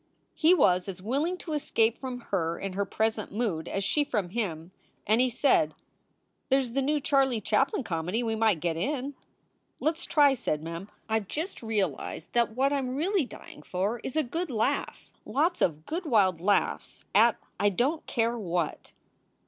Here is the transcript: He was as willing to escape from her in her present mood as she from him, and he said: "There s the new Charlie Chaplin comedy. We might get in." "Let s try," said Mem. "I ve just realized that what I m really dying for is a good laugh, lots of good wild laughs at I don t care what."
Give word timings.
He 0.33 0.55
was 0.55 0.87
as 0.87 0.99
willing 0.99 1.37
to 1.37 1.53
escape 1.53 1.95
from 1.95 2.21
her 2.31 2.57
in 2.57 2.73
her 2.73 2.85
present 2.85 3.31
mood 3.31 3.67
as 3.67 3.83
she 3.83 4.03
from 4.03 4.29
him, 4.29 4.71
and 5.05 5.21
he 5.21 5.29
said: 5.29 5.75
"There 6.49 6.59
s 6.59 6.71
the 6.71 6.81
new 6.81 6.99
Charlie 6.99 7.39
Chaplin 7.39 7.83
comedy. 7.83 8.23
We 8.23 8.33
might 8.35 8.61
get 8.61 8.75
in." 8.77 9.13
"Let 9.79 9.97
s 9.97 10.05
try," 10.05 10.33
said 10.33 10.63
Mem. 10.63 10.89
"I 11.07 11.19
ve 11.19 11.27
just 11.29 11.61
realized 11.61 12.33
that 12.33 12.55
what 12.55 12.73
I 12.73 12.79
m 12.79 12.95
really 12.95 13.25
dying 13.27 13.61
for 13.61 13.99
is 13.99 14.15
a 14.15 14.23
good 14.23 14.49
laugh, 14.49 15.13
lots 15.23 15.61
of 15.61 15.85
good 15.85 16.07
wild 16.07 16.41
laughs 16.41 17.05
at 17.13 17.37
I 17.59 17.69
don 17.69 17.99
t 17.99 18.03
care 18.07 18.35
what." 18.39 18.93